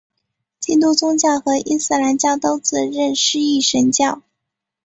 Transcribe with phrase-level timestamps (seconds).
[0.59, 4.23] 基督宗教和伊斯兰教都自认是一神教。